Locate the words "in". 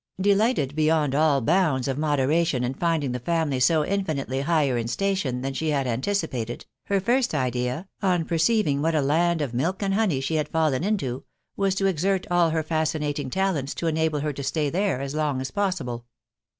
2.63-2.73, 4.75-4.87